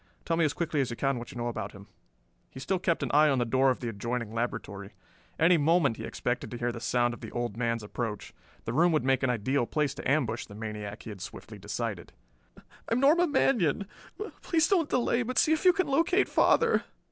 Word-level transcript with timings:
Tell 0.25 0.35
me 0.35 0.43
as 0.45 0.53
quickly 0.53 0.81
as 0.81 0.89
you 0.89 0.95
can 0.95 1.19
what 1.19 1.31
you 1.31 1.37
know 1.37 1.47
about 1.47 1.73
him." 1.73 1.85
He 2.49 2.59
still 2.59 2.79
kept 2.79 3.03
an 3.03 3.11
eye 3.13 3.29
on 3.29 3.37
the 3.37 3.45
door 3.45 3.69
of 3.69 3.81
the 3.81 3.87
adjoining 3.89 4.33
laboratory. 4.33 4.93
Any 5.37 5.57
moment 5.57 5.97
he 5.97 6.05
expected 6.05 6.49
to 6.49 6.57
hear 6.57 6.71
the 6.71 6.79
sound 6.79 7.13
of 7.13 7.21
the 7.21 7.29
old 7.29 7.55
man's 7.55 7.83
approach. 7.83 8.33
The 8.65 8.73
room 8.73 8.91
would 8.93 9.03
make 9.05 9.21
an 9.21 9.29
ideal 9.29 9.67
place 9.67 9.93
to 9.93 10.09
ambush 10.09 10.47
the 10.47 10.55
maniac, 10.55 11.03
he 11.03 11.11
had 11.11 11.21
swiftly 11.21 11.59
decided. 11.59 12.13
"I 12.57 12.93
am 12.93 12.99
Norma 12.99 13.27
Manion. 13.27 13.85
Please 14.41 14.67
don't 14.67 14.89
delay, 14.89 15.21
but 15.21 15.37
see 15.37 15.53
if 15.53 15.65
you 15.65 15.71
can 15.71 15.85
locate 15.85 16.27
father." 16.27 16.83